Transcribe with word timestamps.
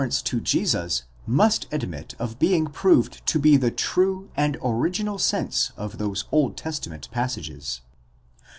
565 0.01 0.17
'ence 0.17 0.31
to 0.31 0.41
Jesus 0.41 1.03
must 1.27 1.67
admit 1.71 2.15
of 2.17 2.39
being 2.39 2.65
proved 2.65 3.23
to 3.27 3.37
be 3.37 3.55
the 3.55 3.69
true 3.69 4.31
and 4.35 4.57
original 4.63 5.19
sense 5.19 5.71
of 5.77 5.99
those 5.99 6.25
Old 6.31 6.57
Testament 6.57 7.07
passages. 7.11 7.81